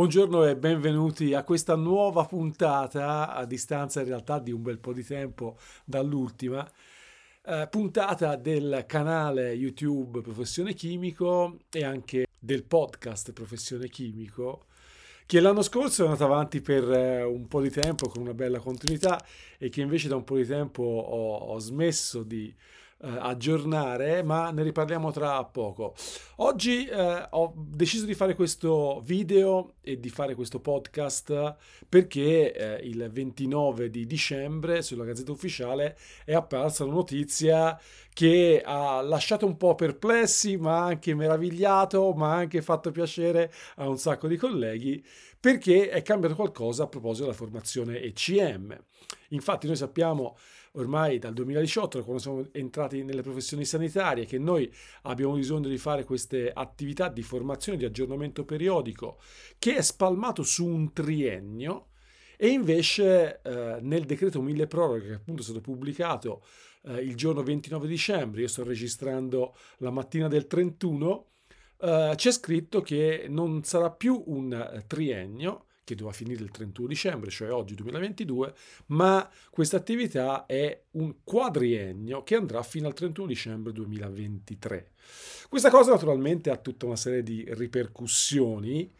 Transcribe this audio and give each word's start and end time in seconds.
Buongiorno 0.00 0.46
e 0.46 0.56
benvenuti 0.56 1.34
a 1.34 1.44
questa 1.44 1.74
nuova 1.74 2.24
puntata, 2.24 3.34
a 3.34 3.44
distanza 3.44 4.00
in 4.00 4.06
realtà 4.06 4.38
di 4.38 4.50
un 4.50 4.62
bel 4.62 4.78
po' 4.78 4.94
di 4.94 5.04
tempo 5.04 5.58
dall'ultima, 5.84 6.66
eh, 7.44 7.68
puntata 7.70 8.36
del 8.36 8.84
canale 8.88 9.52
YouTube 9.52 10.22
Professione 10.22 10.72
Chimico 10.72 11.58
e 11.70 11.84
anche 11.84 12.28
del 12.38 12.64
podcast 12.64 13.32
Professione 13.32 13.90
Chimico, 13.90 14.68
che 15.26 15.38
l'anno 15.38 15.60
scorso 15.60 16.04
è 16.04 16.06
andato 16.06 16.24
avanti 16.24 16.62
per 16.62 16.90
eh, 16.90 17.22
un 17.22 17.46
po' 17.46 17.60
di 17.60 17.70
tempo 17.70 18.08
con 18.08 18.22
una 18.22 18.32
bella 18.32 18.58
continuità 18.58 19.22
e 19.58 19.68
che 19.68 19.82
invece 19.82 20.08
da 20.08 20.16
un 20.16 20.24
po' 20.24 20.36
di 20.36 20.46
tempo 20.46 20.82
ho, 20.82 21.36
ho 21.36 21.58
smesso 21.58 22.22
di 22.22 22.50
eh, 23.02 23.08
aggiornare, 23.08 24.22
ma 24.22 24.50
ne 24.50 24.62
riparliamo 24.62 25.10
tra 25.10 25.42
poco. 25.44 25.94
Oggi 26.36 26.86
eh, 26.86 27.26
ho 27.30 27.52
deciso 27.56 28.04
di 28.04 28.14
fare 28.14 28.34
questo 28.34 29.00
video 29.04 29.74
e 29.80 29.98
di 29.98 30.10
fare 30.10 30.34
questo 30.34 30.60
podcast 30.60 31.56
perché 31.88 32.52
eh, 32.52 32.86
il 32.86 33.08
29 33.10 33.90
di 33.90 34.06
dicembre 34.06 34.82
sulla 34.82 35.04
Gazzetta 35.04 35.32
Ufficiale 35.32 35.96
è 36.24 36.34
apparsa 36.34 36.84
una 36.84 36.94
notizia 36.94 37.78
che 38.12 38.62
ha 38.64 39.00
lasciato 39.00 39.46
un 39.46 39.56
po' 39.56 39.74
perplessi, 39.74 40.56
ma 40.56 40.84
anche 40.84 41.14
meravigliato, 41.14 42.12
ma 42.12 42.34
anche 42.34 42.60
fatto 42.60 42.90
piacere 42.90 43.52
a 43.76 43.88
un 43.88 43.96
sacco 43.96 44.28
di 44.28 44.36
colleghi 44.36 45.02
perché 45.40 45.88
è 45.88 46.02
cambiato 46.02 46.34
qualcosa 46.34 46.82
a 46.82 46.86
proposito 46.86 47.24
della 47.24 47.36
formazione 47.36 48.00
ECM. 48.02 48.78
Infatti 49.30 49.66
noi 49.66 49.76
sappiamo 49.76 50.36
ormai 50.72 51.18
dal 51.18 51.32
2018, 51.32 52.02
quando 52.04 52.20
siamo 52.20 52.46
entrati 52.52 53.02
nelle 53.02 53.22
professioni 53.22 53.64
sanitarie, 53.64 54.26
che 54.26 54.38
noi 54.38 54.72
abbiamo 55.02 55.34
bisogno 55.34 55.68
di 55.68 55.78
fare 55.78 56.04
queste 56.04 56.50
attività 56.52 57.08
di 57.08 57.22
formazione, 57.22 57.78
di 57.78 57.84
aggiornamento 57.84 58.44
periodico, 58.44 59.20
che 59.58 59.76
è 59.76 59.82
spalmato 59.82 60.42
su 60.42 60.66
un 60.66 60.92
triennio, 60.92 61.88
e 62.36 62.48
invece 62.48 63.40
eh, 63.42 63.78
nel 63.82 64.04
decreto 64.04 64.40
mille 64.40 64.66
proroghe, 64.66 65.06
che 65.06 65.14
appunto 65.14 65.42
è 65.42 65.44
stato 65.44 65.60
pubblicato 65.60 66.42
eh, 66.84 66.94
il 67.00 67.14
giorno 67.14 67.42
29 67.42 67.86
dicembre, 67.86 68.42
io 68.42 68.48
sto 68.48 68.64
registrando 68.64 69.54
la 69.78 69.90
mattina 69.90 70.28
del 70.28 70.46
31, 70.46 71.26
eh, 71.80 72.12
c'è 72.14 72.32
scritto 72.32 72.80
che 72.80 73.26
non 73.28 73.62
sarà 73.64 73.90
più 73.90 74.22
un 74.26 74.84
triennio, 74.86 75.66
che 75.90 75.96
doveva 75.96 76.14
finire 76.14 76.42
il 76.42 76.50
31 76.50 76.86
dicembre, 76.86 77.30
cioè 77.30 77.50
oggi 77.52 77.74
2022, 77.74 78.54
ma 78.86 79.28
questa 79.50 79.76
attività 79.76 80.46
è 80.46 80.82
un 80.92 81.16
quadriennio 81.24 82.22
che 82.22 82.36
andrà 82.36 82.62
fino 82.62 82.86
al 82.86 82.94
31 82.94 83.26
dicembre 83.26 83.72
2023. 83.72 84.90
Questa 85.48 85.70
cosa 85.70 85.90
naturalmente 85.90 86.50
ha 86.50 86.56
tutta 86.56 86.86
una 86.86 86.96
serie 86.96 87.22
di 87.22 87.44
ripercussioni 87.48 88.92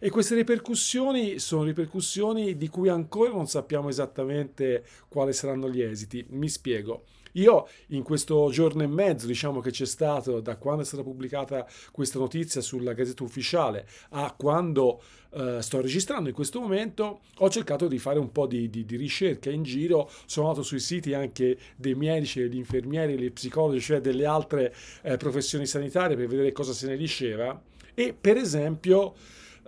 e 0.00 0.10
queste 0.10 0.36
ripercussioni 0.36 1.38
sono 1.38 1.64
ripercussioni 1.64 2.56
di 2.56 2.68
cui 2.68 2.88
ancora 2.88 3.30
non 3.30 3.46
sappiamo 3.46 3.88
esattamente 3.88 4.84
quali 5.08 5.32
saranno 5.32 5.68
gli 5.68 5.82
esiti. 5.82 6.24
Mi 6.30 6.48
spiego. 6.48 7.04
Io 7.32 7.68
in 7.88 8.02
questo 8.02 8.48
giorno 8.50 8.82
e 8.82 8.86
mezzo, 8.86 9.26
diciamo 9.26 9.60
che 9.60 9.70
c'è 9.70 9.86
stato 9.86 10.40
da 10.40 10.56
quando 10.56 10.82
è 10.82 10.84
stata 10.84 11.02
pubblicata 11.02 11.66
questa 11.92 12.18
notizia 12.18 12.60
sulla 12.60 12.92
Gazzetta 12.92 13.22
Ufficiale 13.22 13.86
a 14.10 14.34
quando 14.36 15.02
eh, 15.30 15.60
sto 15.60 15.80
registrando 15.80 16.28
in 16.28 16.34
questo 16.34 16.60
momento, 16.60 17.20
ho 17.36 17.50
cercato 17.50 17.86
di 17.86 17.98
fare 17.98 18.18
un 18.18 18.32
po' 18.32 18.46
di, 18.46 18.70
di, 18.70 18.84
di, 18.84 18.96
ricerca 18.96 19.50
in 19.50 19.62
giro, 19.62 20.10
sono 20.26 20.48
andato 20.48 20.64
sui 20.64 20.80
siti 20.80 21.14
anche 21.14 21.58
dei 21.76 21.94
medici, 21.94 22.40
degli 22.40 22.56
infermieri, 22.56 23.16
degli 23.16 23.32
psicologi, 23.32 23.80
cioè 23.80 24.00
delle 24.00 24.24
altre 24.24 24.74
eh, 25.02 25.16
professioni 25.16 25.66
sanitarie 25.66 26.16
per 26.16 26.26
vedere 26.26 26.52
cosa 26.52 26.72
se 26.72 26.86
ne 26.86 26.96
diceva. 26.96 27.60
E 27.94 28.14
per 28.18 28.36
esempio 28.36 29.14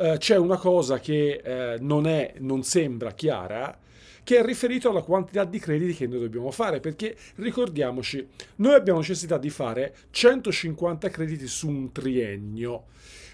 eh, 0.01 0.17
c'è 0.17 0.37
una 0.37 0.57
cosa 0.57 0.99
che 0.99 1.43
eh, 1.45 1.77
non, 1.81 2.07
è, 2.07 2.33
non 2.39 2.63
sembra 2.63 3.13
chiara, 3.13 3.79
che 4.25 4.39
è 4.39 4.43
riferito 4.43 4.89
alla 4.89 5.03
quantità 5.03 5.45
di 5.45 5.59
crediti 5.59 5.95
che 5.95 6.07
noi 6.07 6.21
dobbiamo 6.21 6.51
fare, 6.51 6.81
perché 6.81 7.15
ricordiamoci, 7.37 8.27
noi 8.57 8.75
abbiamo 8.75 9.01
necessità 9.01 9.37
di 9.37 9.51
fare 9.51 9.95
150 10.11 11.11
crediti 11.11 11.47
su 11.47 11.69
un 11.69 11.93
triennio. 11.93 12.85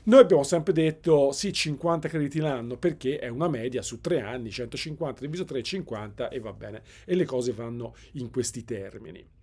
Noi 0.05 0.21
abbiamo 0.21 0.43
sempre 0.43 0.72
detto 0.72 1.31
sì, 1.31 1.53
50 1.53 2.09
crediti 2.09 2.41
l'anno 2.41 2.76
perché 2.76 3.19
è 3.19 3.28
una 3.28 3.49
media 3.49 3.82
su 3.82 4.00
tre 4.00 4.21
anni, 4.21 4.50
150 4.50 5.21
diviso 5.21 5.44
3 5.44 5.62
50 5.62 6.28
e 6.31 6.41
va 6.41 6.53
bene, 6.53 6.82
e 7.05 7.15
le 7.15 7.25
cose 7.25 7.53
vanno 7.53 7.94
in 8.12 8.31
questi 8.31 8.65
termini. 8.65 9.36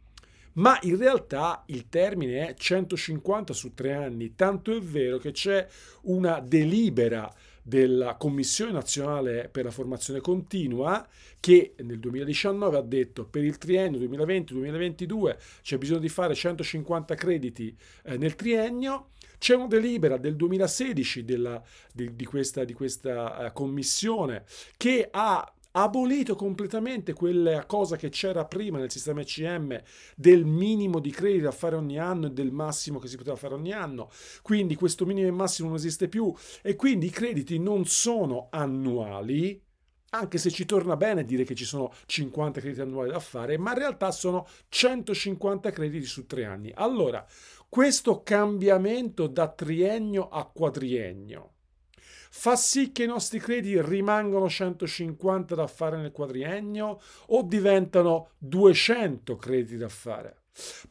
Ma 0.53 0.78
in 0.84 0.97
realtà 0.97 1.64
il 1.68 1.90
termine 1.90 2.47
è 2.47 2.53
150 2.53 3.53
su 3.53 3.74
tre 3.74 3.94
anni, 3.94 4.36
tanto 4.36 4.75
è 4.75 4.80
vero 4.80 5.18
che 5.18 5.31
c'è 5.31 5.68
una 6.03 6.40
delibera 6.40 7.34
della 7.66 8.16
Commissione 8.16 8.74
nazionale 8.74 9.47
per 9.50 9.63
la 9.63 9.72
formazione 9.72 10.19
continua 10.19 11.08
che 11.40 11.75
nel 11.78 11.97
2019 11.97 12.78
ha 12.78 12.81
detto 12.81 13.25
per 13.25 13.44
il 13.44 13.58
triennio 13.58 14.00
2020-2022 14.00 15.38
c'è 15.62 15.78
bisogno 15.78 16.00
di 16.00 16.09
fare 16.09 16.36
150 16.36 17.16
crediti 17.16 17.75
eh, 18.03 18.18
nel 18.18 18.36
triennio. 18.36 19.09
C'è 19.38 19.56
una 19.56 19.68
delibera 19.68 20.18
del 20.18 20.38
2016 20.38 21.25
della, 21.25 21.62
di, 21.92 22.16
di, 22.16 22.24
questa, 22.24 22.63
di 22.63 22.74
questa 22.74 23.46
uh, 23.46 23.52
commissione 23.52 24.46
che 24.78 25.09
ha 25.12 25.53
abolito 25.75 26.35
completamente 26.35 27.13
quella 27.13 27.66
cosa 27.66 27.95
che 27.95 28.09
c'era 28.09 28.45
prima 28.45 28.78
nel 28.78 28.91
sistema 28.91 29.22
ECM 29.22 29.81
del 30.16 30.45
minimo 30.45 31.00
di 31.00 31.09
crediti 31.09 31.41
da 31.41 31.51
fare 31.51 31.75
ogni 31.75 31.97
anno 31.97 32.28
e 32.28 32.31
del 32.31 32.51
massimo 32.51 33.00
che 33.00 33.07
si 33.07 33.17
poteva 33.17 33.35
fare 33.35 33.56
ogni 33.56 33.72
anno. 33.72 34.09
Quindi 34.41 34.75
questo 34.75 35.06
minimo 35.06 35.28
e 35.28 35.31
massimo 35.31 35.69
non 35.69 35.78
esiste 35.78 36.07
più 36.07 36.33
e 36.62 36.75
quindi 36.75 37.07
i 37.07 37.12
crediti 37.12 37.57
non 37.59 37.85
sono 37.85 38.47
annuali, 38.51 39.59
anche 40.12 40.38
se 40.38 40.51
ci 40.51 40.66
torna 40.66 40.95
bene 40.95 41.25
dire 41.25 41.44
che 41.44 41.56
ci 41.56 41.66
sono 41.66 41.91
50 42.06 42.59
crediti 42.59 42.81
annuali 42.81 43.09
da 43.09 43.19
fare, 43.19 43.57
ma 43.57 43.72
in 43.72 43.79
realtà 43.79 44.12
sono 44.12 44.45
150 44.69 45.72
crediti 45.72 46.06
su 46.06 46.28
tre 46.28 46.45
anni. 46.45 46.72
Allora, 46.75 47.25
questo 47.67 48.22
cambiamento 48.22 49.25
da 49.25 49.47
triennio 49.47 50.29
a 50.29 50.45
quadriennio 50.45 51.53
fa 52.35 52.55
sì 52.55 52.91
che 52.91 53.03
i 53.03 53.07
nostri 53.07 53.39
crediti 53.39 53.79
rimangano 53.79 54.49
150 54.49 55.53
da 55.53 55.67
fare 55.67 55.97
nel 55.97 56.11
quadriennio 56.11 56.99
o 57.27 57.44
diventano 57.44 58.31
200 58.39 59.35
crediti 59.38 59.77
da 59.77 59.88
fare? 59.88 60.38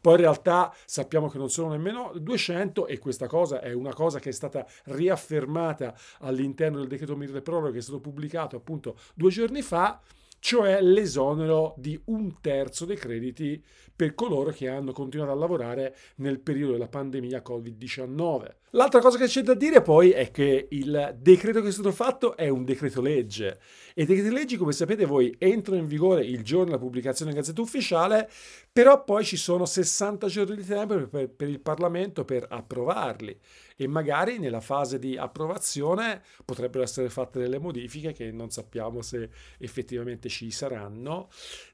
Poi 0.00 0.14
in 0.14 0.20
realtà 0.20 0.72
sappiamo 0.86 1.28
che 1.28 1.38
non 1.38 1.50
sono 1.50 1.70
nemmeno 1.70 2.12
200 2.14 2.86
e 2.86 2.98
questa 2.98 3.26
cosa 3.26 3.60
è 3.60 3.72
una 3.72 3.92
cosa 3.92 4.20
che 4.20 4.28
è 4.28 4.32
stata 4.32 4.64
riaffermata 4.84 5.94
all'interno 6.20 6.78
del 6.78 6.88
decreto 6.88 7.16
mille 7.16 7.42
proroghe 7.42 7.72
che 7.72 7.78
è 7.78 7.82
stato 7.82 8.00
pubblicato 8.00 8.56
appunto 8.56 8.96
due 9.14 9.30
giorni 9.30 9.62
fa 9.62 10.00
cioè 10.42 10.80
l'esonero 10.82 11.72
di 11.76 11.98
un 12.06 12.40
terzo 12.40 12.84
dei 12.84 12.96
crediti 12.96 13.62
per 13.94 14.16
coloro 14.16 14.50
che 14.50 14.68
hanno 14.68 14.90
continuato 14.90 15.30
a 15.30 15.36
lavorare 15.36 15.94
nel 16.16 16.40
periodo 16.40 16.72
della 16.72 16.88
pandemia 16.88 17.44
Covid-19. 17.46 18.46
L'altra 18.70 18.98
cosa 18.98 19.18
che 19.18 19.26
c'è 19.26 19.42
da 19.42 19.54
dire 19.54 19.82
poi 19.82 20.10
è 20.10 20.32
che 20.32 20.66
il 20.70 21.16
decreto 21.20 21.60
che 21.60 21.68
è 21.68 21.70
stato 21.70 21.92
fatto 21.92 22.36
è 22.36 22.48
un 22.48 22.64
decreto 22.64 23.00
legge 23.00 23.60
e 23.94 24.02
i 24.02 24.06
decreti 24.06 24.34
leggi, 24.34 24.56
come 24.56 24.72
sapete 24.72 25.04
voi, 25.04 25.32
entrano 25.38 25.80
in 25.80 25.86
vigore 25.86 26.24
il 26.24 26.42
giorno 26.42 26.64
della 26.64 26.78
pubblicazione 26.78 27.30
in 27.30 27.36
Gazzetta 27.36 27.60
Ufficiale, 27.60 28.28
però 28.72 29.04
poi 29.04 29.22
ci 29.22 29.36
sono 29.36 29.66
60 29.66 30.26
giorni 30.28 30.56
di 30.56 30.64
tempo 30.64 31.06
per, 31.06 31.28
per 31.28 31.48
il 31.48 31.60
Parlamento 31.60 32.24
per 32.24 32.46
approvarli 32.48 33.38
e 33.76 33.86
magari 33.86 34.38
nella 34.38 34.62
fase 34.62 34.98
di 34.98 35.16
approvazione 35.18 36.22
potrebbero 36.44 36.82
essere 36.82 37.10
fatte 37.10 37.38
delle 37.38 37.58
modifiche 37.58 38.12
che 38.12 38.30
non 38.32 38.50
sappiamo 38.50 39.02
se 39.02 39.28
effettivamente 39.58 40.30
ci 40.30 40.50
saranno. 40.50 41.28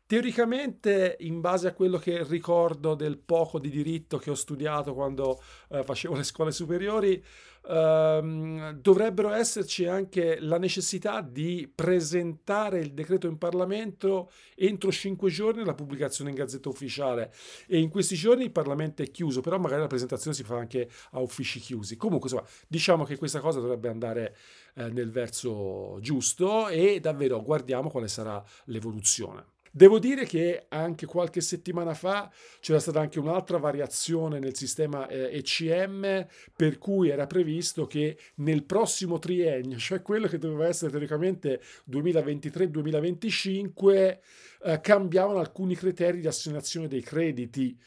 Teoricamente, 0.06 1.16
in 1.20 1.40
base 1.40 1.68
a 1.68 1.74
quello 1.74 1.98
che 1.98 2.24
ricordo 2.24 2.94
del 2.94 3.18
poco 3.18 3.58
di 3.58 3.68
diritto 3.68 4.16
che 4.16 4.30
ho 4.30 4.34
studiato 4.34 4.94
quando 4.94 5.40
eh, 5.68 5.84
facevo 5.84 6.16
le 6.16 6.24
scuole 6.24 6.50
superiori, 6.50 7.22
ehm, 7.68 8.72
dovrebbero 8.80 9.30
esserci 9.30 9.84
anche 9.86 10.38
la 10.40 10.58
necessità 10.58 11.20
di 11.20 11.70
presentare 11.72 12.80
il 12.80 12.92
decreto 12.92 13.26
in 13.26 13.38
Parlamento 13.38 14.30
entro 14.54 14.90
cinque 14.90 15.30
giorni 15.30 15.64
la 15.64 15.74
pubblicazione 15.74 16.30
in 16.30 16.36
Gazzetta 16.36 16.68
Ufficiale 16.68 17.32
e 17.66 17.78
in 17.78 17.90
questi 17.90 18.16
giorni 18.16 18.44
il 18.44 18.50
Parlamento 18.50 19.02
è 19.02 19.10
chiuso, 19.10 19.40
però 19.40 19.58
magari 19.58 19.82
la 19.82 19.86
presentazione 19.86 20.34
si 20.34 20.44
fa 20.44 20.56
anche 20.56 20.88
a 21.12 21.20
uffici 21.20 21.60
chiusi. 21.60 21.96
Comunque, 21.96 22.30
insomma, 22.30 22.48
diciamo 22.66 23.04
che 23.04 23.16
questa 23.16 23.40
cosa 23.40 23.60
dovrebbe 23.60 23.88
andare 23.88 24.36
eh, 24.74 24.88
nel 24.88 25.10
verso 25.10 25.98
giusto 26.00 26.68
e 26.68 27.00
davvero 27.00 27.42
guardiamo 27.42 27.90
quale 27.90 28.08
sarà 28.08 28.42
l'evoluzione. 28.64 29.56
Devo 29.72 29.98
dire 29.98 30.24
che 30.24 30.66
anche 30.68 31.06
qualche 31.06 31.40
settimana 31.40 31.94
fa 31.94 32.30
c'era 32.60 32.78
stata 32.78 33.00
anche 33.00 33.18
un'altra 33.18 33.58
variazione 33.58 34.38
nel 34.38 34.54
sistema 34.56 35.08
eh, 35.08 35.36
ECM 35.38 36.26
per 36.54 36.78
cui 36.78 37.08
era 37.08 37.26
previsto 37.26 37.86
che 37.86 38.16
nel 38.36 38.62
prossimo 38.64 39.18
triennio, 39.18 39.78
cioè 39.78 40.02
quello 40.02 40.26
che 40.26 40.36
doveva 40.38 40.66
essere 40.66 40.90
teoricamente 40.90 41.60
2023-2025, 41.90 44.18
eh, 44.62 44.80
cambiavano 44.80 45.38
alcuni 45.38 45.76
criteri 45.76 46.20
di 46.20 46.26
assegnazione 46.26 46.88
dei 46.88 47.02
crediti. 47.02 47.78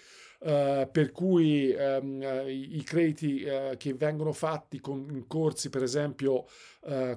Uh, 0.43 0.89
per 0.91 1.11
cui 1.11 1.69
uh, 1.69 2.47
i, 2.47 2.81
crediti 2.83 3.43
uh, 3.43 3.77
che 3.77 3.93
vengono 3.93 4.33
fatti 4.33 4.79
con 4.79 5.25
corsi, 5.27 5.69
per 5.69 5.83
esempio, 5.83 6.45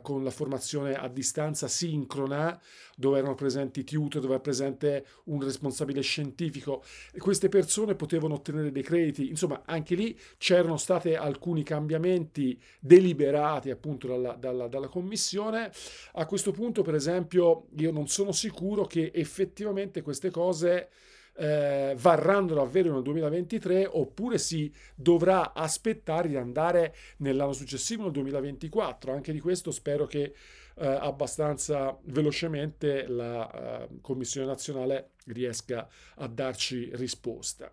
con 0.03 0.23
la 0.23 0.31
formazione 0.31 0.94
a 0.94 1.09
distanza 1.09 1.69
sincrona, 1.69 2.61
dove 2.97 3.17
erano 3.17 3.35
presenti 3.35 3.82
tutor, 3.82 4.21
dove 4.21 4.35
era 4.35 4.43
presente 4.43 5.06
un 5.25 5.43
responsabile 5.43 6.03
scientifico, 6.03 6.85
queste 7.17 7.49
persone 7.49 7.94
potevano 7.94 8.35
ottenere 8.35 8.71
dei 8.71 8.82
crediti. 8.82 9.31
Insomma, 9.31 9.62
anche 9.65 9.94
lì 9.94 10.15
c'erano 10.37 10.77
stati 10.77 11.15
alcuni 11.15 11.62
cambiamenti 11.62 12.61
deliberati 12.79 13.70
appunto 13.70 14.06
dalla, 14.06 14.35
dalla, 14.35 14.69
dalla 14.69 14.88
commissione. 14.88 15.73
A 16.12 16.27
questo 16.27 16.50
punto, 16.50 16.82
per 16.82 16.94
esempio, 16.94 17.69
io 17.79 17.91
non 17.91 18.06
sono 18.06 18.32
sicuro 18.32 18.85
che 18.85 19.12
effettivamente 19.15 20.03
queste 20.03 20.29
cose 20.29 20.91
eh, 21.36 21.94
varranno 21.98 22.54
davvero 22.54 22.92
nel 22.92 23.02
2023 23.02 23.86
oppure 23.86 24.38
si 24.38 24.72
dovrà 24.94 25.52
aspettare 25.52 26.28
di 26.28 26.36
andare 26.36 26.94
nell'anno 27.19 27.52
successivo, 27.52 28.04
nel 28.04 28.12
2024. 28.12 29.12
Anche 29.12 29.32
di 29.32 29.40
questo 29.40 29.70
spero 29.70 30.06
che 30.06 30.34
eh, 30.76 30.86
abbastanza 30.86 31.96
velocemente 32.04 33.06
la 33.06 33.50
eh, 33.82 33.88
Commissione 34.00 34.46
nazionale 34.46 35.10
riesca 35.26 35.88
a 36.16 36.26
darci 36.26 36.90
risposta. 36.94 37.70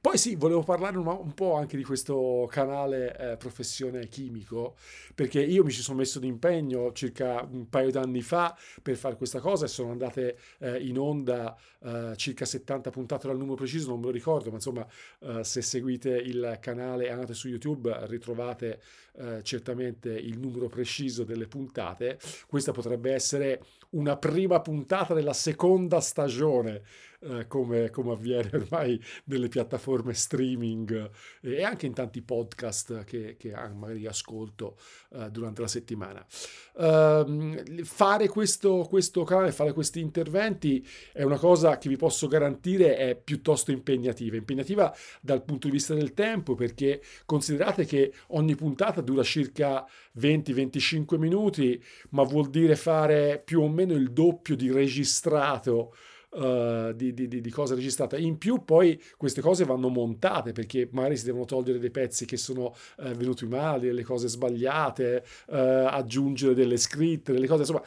Poi 0.00 0.16
sì, 0.16 0.34
volevo 0.34 0.62
parlare 0.62 0.96
un, 0.96 1.06
un 1.06 1.34
po' 1.34 1.56
anche 1.56 1.76
di 1.76 1.84
questo 1.84 2.48
canale 2.50 3.16
eh, 3.18 3.36
Professione 3.36 4.08
Chimico, 4.08 4.76
perché 5.14 5.42
io 5.42 5.62
mi 5.62 5.70
ci 5.70 5.82
sono 5.82 5.98
messo 5.98 6.18
d'impegno 6.18 6.90
circa 6.92 7.46
un 7.50 7.68
paio 7.68 7.90
d'anni 7.90 8.22
fa 8.22 8.56
per 8.80 8.96
fare 8.96 9.16
questa 9.16 9.40
cosa 9.40 9.66
e 9.66 9.68
sono 9.68 9.90
andate 9.90 10.38
eh, 10.60 10.82
in 10.82 10.98
onda 10.98 11.54
eh, 11.82 12.14
circa 12.16 12.46
70 12.46 12.88
puntate 12.88 13.26
dal 13.26 13.36
numero 13.36 13.56
preciso, 13.56 13.90
non 13.90 14.00
me 14.00 14.06
lo 14.06 14.12
ricordo, 14.12 14.48
ma 14.48 14.56
insomma 14.56 14.86
eh, 15.18 15.44
se 15.44 15.60
seguite 15.60 16.16
il 16.16 16.56
canale 16.62 17.04
e 17.04 17.10
andate 17.10 17.34
su 17.34 17.48
YouTube 17.48 17.94
ritrovate 18.06 18.80
eh, 19.16 19.42
certamente 19.42 20.10
il 20.10 20.38
numero 20.38 20.68
preciso 20.68 21.24
delle 21.24 21.46
puntate. 21.46 22.18
Questa 22.46 22.72
potrebbe 22.72 23.12
essere 23.12 23.62
una 23.90 24.16
prima 24.16 24.60
puntata 24.60 25.12
della 25.12 25.34
seconda 25.34 26.00
stagione 26.00 26.82
eh, 27.22 27.46
come, 27.46 27.90
come, 27.90 28.12
avviene 28.12 28.50
ormai 28.54 29.02
nelle 29.24 29.48
piattaforme 29.48 30.14
streaming 30.14 31.10
eh, 31.42 31.56
e 31.56 31.62
anche 31.62 31.86
in 31.86 31.92
tanti 31.92 32.22
podcast 32.22 33.04
che, 33.04 33.36
che 33.38 33.52
magari 33.74 34.06
ascolto 34.06 34.78
eh, 35.10 35.30
durante 35.30 35.60
la 35.60 35.68
settimana. 35.68 36.24
Uh, 36.72 37.84
fare 37.84 38.28
questo, 38.28 38.86
questo 38.88 39.24
canale, 39.24 39.52
fare 39.52 39.72
questi 39.72 40.00
interventi 40.00 40.86
è 41.12 41.22
una 41.22 41.36
cosa 41.36 41.76
che 41.76 41.90
vi 41.90 41.96
posso 41.96 42.26
garantire 42.26 42.96
è 42.96 43.16
piuttosto 43.16 43.70
impegnativa. 43.70 44.36
Impegnativa 44.36 44.94
dal 45.20 45.44
punto 45.44 45.66
di 45.66 45.74
vista 45.74 45.94
del 45.94 46.14
tempo 46.14 46.54
perché 46.54 47.02
considerate 47.26 47.84
che 47.84 48.14
ogni 48.28 48.54
puntata 48.54 49.02
dura 49.02 49.22
circa 49.22 49.86
20-25 50.18 51.18
minuti, 51.18 51.82
ma 52.10 52.22
vuol 52.22 52.48
dire 52.48 52.76
fare 52.76 53.42
più 53.44 53.60
o 53.60 53.68
meno 53.68 53.92
il 53.92 54.10
doppio 54.12 54.56
di 54.56 54.70
registrato 54.70 55.94
uh, 56.30 56.92
di, 56.92 57.12
di, 57.14 57.28
di, 57.28 57.50
cose 57.50 57.74
registrate. 57.74 58.18
In 58.18 58.38
più 58.38 58.64
poi 58.64 59.00
queste 59.16 59.40
cose 59.40 59.64
vanno 59.64 59.88
montate 59.88 60.52
perché 60.52 60.88
magari 60.92 61.16
si 61.16 61.24
devono 61.24 61.44
togliere 61.44 61.78
dei 61.78 61.90
pezzi 61.90 62.26
che 62.26 62.36
sono 62.36 62.74
uh, 62.98 63.10
venuti 63.12 63.46
male, 63.46 63.86
delle 63.86 64.02
cose 64.02 64.28
sbagliate, 64.28 65.24
uh, 65.46 65.54
aggiungere 65.54 66.54
delle 66.54 66.76
scritte, 66.76 67.32
delle 67.32 67.46
cose, 67.46 67.60
insomma, 67.60 67.82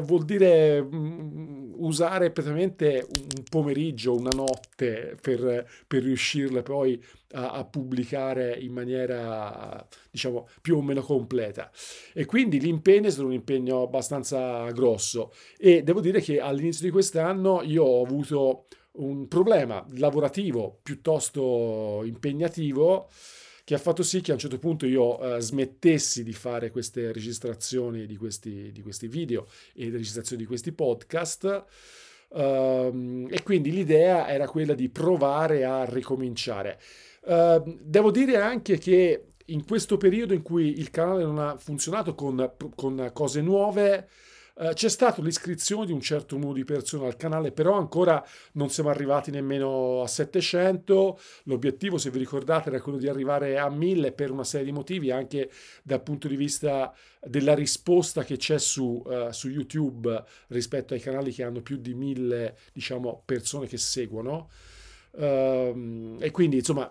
vuol 0.00 0.24
dire 0.24 0.78
um, 0.78 1.74
usare 1.76 2.30
praticamente 2.30 3.06
un 3.08 3.42
pomeriggio, 3.48 4.14
una 4.14 4.30
notte 4.30 5.16
per, 5.20 5.66
per 5.86 6.02
riuscirle 6.02 6.62
poi 6.62 7.02
a, 7.32 7.50
a, 7.52 7.64
pubblicare 7.64 8.56
in 8.58 8.72
maniera 8.72 9.86
diciamo 10.16 10.48
più 10.62 10.78
o 10.78 10.82
meno 10.82 11.02
completa 11.02 11.70
e 12.14 12.24
quindi 12.24 12.58
l'impegno 12.58 13.06
è 13.06 13.10
stato 13.10 13.26
un 13.26 13.34
impegno 13.34 13.82
abbastanza 13.82 14.68
grosso 14.70 15.32
e 15.58 15.82
devo 15.82 16.00
dire 16.00 16.20
che 16.20 16.40
all'inizio 16.40 16.86
di 16.86 16.90
quest'anno 16.90 17.62
io 17.62 17.84
ho 17.84 18.02
avuto 18.02 18.64
un 18.92 19.28
problema 19.28 19.84
lavorativo 19.96 20.78
piuttosto 20.82 22.02
impegnativo 22.04 23.08
che 23.62 23.74
ha 23.74 23.78
fatto 23.78 24.02
sì 24.02 24.20
che 24.20 24.30
a 24.30 24.34
un 24.34 24.40
certo 24.40 24.58
punto 24.58 24.86
io 24.86 25.20
eh, 25.20 25.40
smettessi 25.40 26.22
di 26.22 26.32
fare 26.32 26.70
queste 26.70 27.12
registrazioni 27.12 28.06
di 28.06 28.16
questi, 28.16 28.70
di 28.72 28.80
questi 28.80 29.08
video 29.08 29.48
e 29.74 29.86
le 29.86 29.96
registrazioni 29.96 30.42
di 30.42 30.48
questi 30.48 30.70
podcast. 30.70 31.64
Um, 32.28 33.26
e 33.28 33.42
quindi 33.42 33.72
l'idea 33.72 34.28
era 34.28 34.46
quella 34.48 34.74
di 34.74 34.88
provare 34.88 35.64
a 35.64 35.84
ricominciare. 35.84 36.78
Uh, 37.22 37.76
devo 37.82 38.12
dire 38.12 38.36
anche 38.36 38.78
che 38.78 39.24
in 39.46 39.64
questo 39.64 39.96
periodo 39.96 40.34
in 40.34 40.42
cui 40.42 40.78
il 40.78 40.90
canale 40.90 41.22
non 41.22 41.38
ha 41.38 41.56
funzionato 41.56 42.14
con, 42.14 42.52
con 42.74 43.10
cose 43.12 43.40
nuove, 43.40 44.08
Uh, 44.58 44.72
c'è 44.72 44.88
stata 44.88 45.20
l'iscrizione 45.20 45.84
di 45.84 45.92
un 45.92 46.00
certo 46.00 46.36
numero 46.36 46.54
di 46.54 46.64
persone 46.64 47.04
al 47.04 47.16
canale, 47.16 47.52
però 47.52 47.74
ancora 47.74 48.26
non 48.52 48.70
siamo 48.70 48.88
arrivati 48.88 49.30
nemmeno 49.30 50.00
a 50.00 50.06
700. 50.06 51.20
L'obiettivo, 51.42 51.98
se 51.98 52.08
vi 52.08 52.18
ricordate, 52.18 52.70
era 52.70 52.80
quello 52.80 52.96
di 52.96 53.06
arrivare 53.06 53.58
a 53.58 53.68
1000 53.68 54.12
per 54.12 54.30
una 54.30 54.44
serie 54.44 54.64
di 54.64 54.72
motivi, 54.72 55.10
anche 55.10 55.50
dal 55.82 56.02
punto 56.02 56.26
di 56.26 56.36
vista 56.36 56.90
della 57.20 57.54
risposta 57.54 58.24
che 58.24 58.38
c'è 58.38 58.58
su, 58.58 59.02
uh, 59.04 59.30
su 59.30 59.50
YouTube 59.50 60.24
rispetto 60.46 60.94
ai 60.94 61.00
canali 61.00 61.32
che 61.32 61.42
hanno 61.42 61.60
più 61.60 61.76
di 61.76 61.92
1000 61.92 62.56
diciamo, 62.72 63.24
persone 63.26 63.66
che 63.66 63.76
seguono. 63.76 64.48
Uh, 65.10 66.16
e 66.18 66.30
quindi, 66.30 66.56
insomma, 66.56 66.90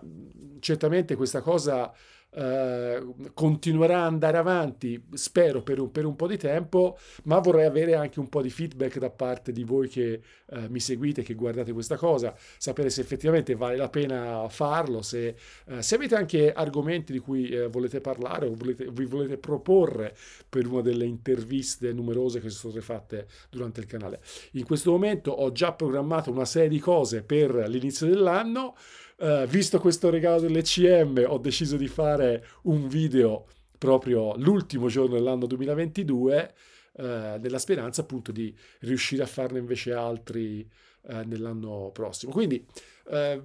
certamente 0.60 1.16
questa 1.16 1.40
cosa 1.40 1.92
Uh, 2.36 3.30
continuerà 3.32 4.00
ad 4.00 4.12
andare 4.12 4.36
avanti, 4.36 5.02
spero, 5.14 5.62
per 5.62 5.80
un, 5.80 5.90
per 5.90 6.04
un, 6.04 6.16
po' 6.16 6.26
di 6.26 6.36
tempo, 6.36 6.98
ma 7.24 7.38
vorrei 7.38 7.64
avere 7.64 7.94
anche 7.94 8.20
un 8.20 8.28
po' 8.28 8.42
di 8.42 8.50
feedback 8.50 8.98
da 8.98 9.08
parte 9.08 9.52
di 9.52 9.64
voi 9.64 9.88
che 9.88 10.20
uh, 10.44 10.66
mi 10.68 10.78
seguite, 10.78 11.22
che 11.22 11.32
guardate 11.32 11.72
questa 11.72 11.96
cosa, 11.96 12.34
sapere 12.58 12.90
se 12.90 13.00
effettivamente 13.00 13.54
vale 13.54 13.76
la 13.76 13.88
pena 13.88 14.46
farlo, 14.50 15.00
se, 15.00 15.34
uh, 15.66 15.80
se 15.80 15.94
avete 15.94 16.14
anche 16.14 16.52
argomenti 16.52 17.12
di 17.12 17.20
cui 17.20 17.56
volete 17.68 18.02
parlare 18.02 18.46
o 18.46 18.54
volete, 18.54 18.90
vi 18.90 19.06
volete 19.06 19.38
proporre 19.38 20.14
per 20.46 20.66
una 20.66 20.82
delle 20.82 21.06
interviste 21.06 21.92
numerose 21.92 22.40
che 22.40 22.50
sono 22.50 22.72
state 22.72 22.84
fatte 22.84 23.26
durante 23.48 23.80
il 23.80 23.86
canale. 23.86 24.20
In 24.52 24.64
questo 24.64 24.90
momento 24.90 25.30
ho 25.30 25.52
già 25.52 25.72
programmato 25.72 26.30
una 26.30 26.44
serie 26.44 26.68
di 26.68 26.80
cose 26.80 27.22
per 27.22 27.54
l'inizio 27.68 28.06
dell'anno. 28.06 28.74
Uh, 29.18 29.46
visto 29.46 29.80
questo 29.80 30.10
regalo 30.10 30.40
dell'ECM, 30.40 31.24
ho 31.26 31.38
deciso 31.38 31.78
di 31.78 31.88
fare 31.88 32.46
un 32.64 32.86
video 32.86 33.46
proprio 33.78 34.36
l'ultimo 34.36 34.88
giorno 34.88 35.14
dell'anno 35.14 35.46
2022, 35.46 36.54
uh, 36.92 37.02
eh, 37.02 37.38
nella 37.40 37.58
speranza 37.58 38.02
appunto 38.02 38.30
di 38.30 38.54
riuscire 38.80 39.22
a 39.22 39.26
farne 39.26 39.58
invece 39.58 39.94
altri 39.94 40.68
uh, 41.02 41.22
nell'anno 41.24 41.90
prossimo. 41.92 42.32
Quindi 42.32 42.64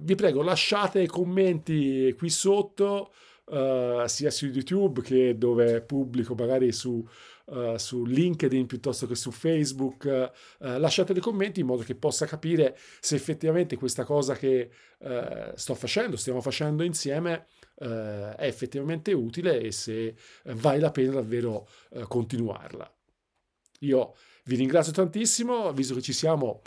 vi 0.00 0.16
prego, 0.16 0.42
lasciate 0.42 1.06
commenti 1.06 2.12
qui 2.18 2.30
sotto, 2.30 3.12
sia 4.06 4.30
su 4.30 4.46
YouTube 4.46 5.02
che 5.02 5.38
dove 5.38 5.80
pubblico 5.82 6.34
magari 6.34 6.72
su 6.72 7.06
uh, 7.52 7.76
su 7.76 8.04
LinkedIn 8.04 8.66
piuttosto 8.66 9.06
che 9.06 9.14
su 9.14 9.30
Facebook, 9.30 10.04
uh, 10.04 10.66
lasciate 10.78 11.12
dei 11.12 11.22
commenti 11.22 11.60
in 11.60 11.66
modo 11.66 11.82
che 11.82 11.94
possa 11.94 12.26
capire 12.26 12.76
se 13.00 13.14
effettivamente 13.14 13.76
questa 13.76 14.04
cosa 14.04 14.34
che 14.34 14.70
sto 15.56 15.74
facendo, 15.74 16.16
stiamo 16.16 16.40
facendo 16.40 16.84
insieme, 16.84 17.46
è 17.74 18.36
effettivamente 18.38 19.12
utile 19.12 19.58
e 19.58 19.72
se 19.72 20.14
vale 20.44 20.78
la 20.78 20.92
pena 20.92 21.14
davvero 21.14 21.66
continuarla. 22.06 22.88
Io 23.80 24.14
vi 24.44 24.54
ringrazio 24.54 24.92
tantissimo, 24.92 25.72
visto 25.72 25.94
che 25.94 26.02
ci 26.02 26.12
siamo, 26.12 26.62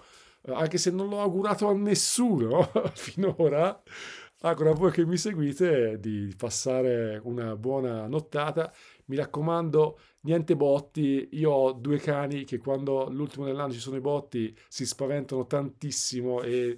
anche 0.48 0.78
se 0.78 0.92
non 0.92 1.08
l'ho 1.08 1.22
augurato 1.22 1.70
a 1.70 1.74
nessuno 1.74 2.70
finora, 2.94 3.82
auguro 4.42 4.72
a 4.72 4.76
voi 4.76 4.92
che 4.92 5.06
mi 5.06 5.18
seguite 5.18 6.00
di 6.00 6.34
passare 6.38 7.20
una 7.24 7.56
buona 7.56 8.08
nottata. 8.08 8.72
Mi 9.06 9.16
raccomando, 9.16 10.00
niente 10.22 10.56
botti. 10.56 11.30
Io 11.34 11.52
ho 11.52 11.72
due 11.74 11.98
cani 11.98 12.44
che 12.44 12.58
quando 12.58 13.10
l'ultimo 13.10 13.46
dell'anno 13.46 13.74
ci 13.74 13.80
sono 13.80 13.98
i 13.98 14.02
botti 14.02 14.56
si 14.68 14.86
spaventano 14.86 15.46
tantissimo 15.46 16.42
e 16.42 16.78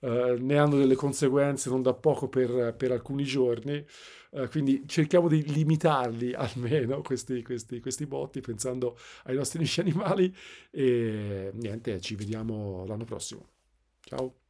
eh, 0.00 0.36
ne 0.38 0.58
hanno 0.58 0.76
delle 0.76 0.94
conseguenze 0.94 1.70
non 1.70 1.80
da 1.82 1.94
poco 1.94 2.28
per, 2.28 2.74
per 2.76 2.92
alcuni 2.92 3.24
giorni. 3.24 3.84
Uh, 4.30 4.48
quindi 4.48 4.82
cerchiamo 4.86 5.28
di 5.28 5.44
limitarli 5.44 6.34
almeno 6.34 7.00
questi, 7.02 7.42
questi, 7.42 7.78
questi 7.80 8.04
botti 8.06 8.40
pensando 8.40 8.98
ai 9.24 9.36
nostri 9.36 9.58
amici 9.60 9.80
animali 9.80 10.34
e 10.70 11.50
niente, 11.54 12.00
ci 12.00 12.16
vediamo 12.16 12.84
l'anno 12.86 13.04
prossimo. 13.04 13.46
Ciao. 14.00 14.43